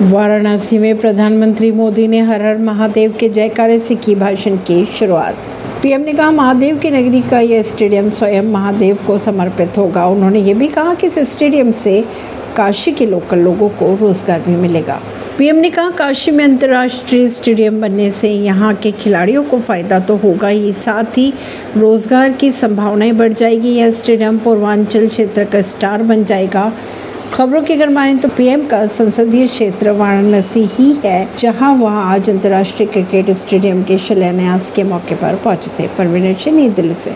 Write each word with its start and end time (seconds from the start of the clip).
वाराणसी 0.00 0.76
में 0.78 0.98
प्रधानमंत्री 0.98 1.70
मोदी 1.72 2.06
ने 2.08 2.20
हर 2.20 2.42
हर 2.42 2.58
महादेव 2.58 3.14
के 3.20 3.28
जयकारे 3.28 3.78
से 3.78 3.94
की 3.94 4.14
भाषण 4.14 4.56
की 4.56 4.84
शुरुआत। 4.84 5.36
पीएम 5.82 6.00
ने 6.00 6.12
कहा, 6.12 6.30
महादेव 6.30 6.78
की 6.78 6.90
नगरी 6.90 7.20
का 7.20 7.40
यह 7.40 7.62
स्टेडियम 7.62 8.10
स्वयं 8.10 8.42
महादेव 8.42 8.98
को 9.06 9.16
समर्पित 9.18 9.78
होगा। 9.78 10.06
उन्होंने 10.06 10.40
ये 10.40 10.54
भी 10.54 10.68
कहा 10.68 10.94
कि 10.94 11.06
इस 11.06 11.18
स्टेडियम 11.30 11.72
से 11.72 12.00
काशी 12.56 12.92
के 12.92 13.06
लोकल 13.06 13.38
लोगों 13.38 13.68
को 13.68 13.94
रोज़गार 13.96 14.40
भी 14.40 14.54
मिलेगा। 14.56 15.00
पीएम 15.38 15.56
ने 15.56 15.70
कहा, 15.70 15.90
काशी 15.90 16.30
में 16.30 16.44
अंतर्राष्ट्रीय 16.44 17.28
स्टेडियम 17.28 17.80
बनने 17.80 18.10
से 18.10 18.30
यहाँ 18.30 18.74
के 18.74 18.92
खिलाड़ियों 18.92 19.42
को 19.44 19.58
फ़ायदा 19.58 19.98
तो 20.00 20.16
होगा 20.16 20.48
ही, 20.48 20.72
साथ 20.72 21.18
ही 21.18 21.32
रोज़गार 21.76 22.32
की 22.32 22.52
संभावनाएँ 22.52 23.12
बढ़ 23.12 23.32
जाएगी। 23.32 23.74
यह 23.74 23.90
स्टेडियम 23.90 24.38
पूर्वांचल 24.38 25.08
क्षेत्र 25.08 25.44
का 25.44 25.62
स्टार 25.62 26.02
बन 26.02 26.24
जाएगा। 26.24 26.72
खबरों 27.34 27.60
की 27.62 27.72
अगर 27.72 27.88
माने 27.88 28.14
तो 28.14 28.28
पीएम 28.28 28.66
का 28.66 28.86
संसदीय 28.86 29.46
क्षेत्र 29.46 29.90
वाराणसी 29.90 30.60
ही 30.72 30.92
है, 31.04 31.28
जहाँ 31.38 31.74
वह 31.74 31.92
आज 31.92 32.30
अंतर्राष्ट्रीय 32.30 32.88
क्रिकेट 32.88 33.30
स्टेडियम 33.30 33.82
के 33.82 33.98
शिलान्यास 33.98 34.70
के 34.70 34.82
मौके 34.82 35.14
पर 35.14 35.36
पहुँचे 35.36 35.70
थे। 35.78 35.86
परवीन 35.88 36.34
सिंह 36.34 36.56
नई 36.56 36.68
दिल्ली 36.68 36.94
से। 36.94 37.06